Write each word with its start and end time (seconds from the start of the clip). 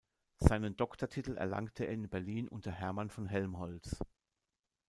Seinen 0.39 0.75
Doktortitel 0.75 1.37
erlangte 1.37 1.85
er 1.85 1.93
in 1.93 2.09
Berlin 2.09 2.47
unter 2.47 2.71
Hermann 2.71 3.11
von 3.11 3.27
Helmholtz. 3.27 3.99